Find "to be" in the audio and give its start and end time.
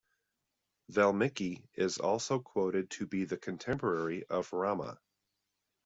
2.89-3.23